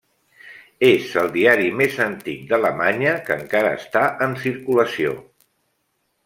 És 0.87 1.11
el 1.23 1.27
diari 1.35 1.69
més 1.81 1.97
antic 2.05 2.41
d'Alemanya 2.53 3.13
que 3.29 3.37
encara 3.43 3.75
està 3.83 4.03
en 4.29 4.35
circulació. 4.49 5.15